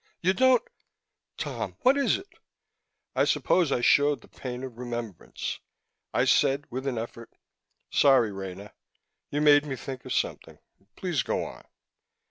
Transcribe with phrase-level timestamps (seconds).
[0.19, 0.63] You don't
[1.37, 1.77] Tom!
[1.81, 2.27] What is it?"
[3.15, 5.59] I suppose I showed the pain of remembrance.
[6.11, 7.31] I said with an effort,
[7.91, 8.73] "Sorry, Rena.
[9.29, 10.57] You made me think of something.
[10.95, 11.65] Please go on."